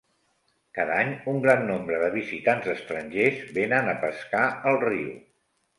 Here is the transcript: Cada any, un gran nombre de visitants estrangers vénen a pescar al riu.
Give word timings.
Cada 0.77 0.95
any, 1.01 1.11
un 1.33 1.37
gran 1.43 1.61
nombre 1.73 2.01
de 2.05 2.09
visitants 2.17 2.73
estrangers 2.75 3.45
vénen 3.61 3.95
a 3.95 3.99
pescar 4.07 4.45
al 4.71 4.85
riu. 4.91 5.11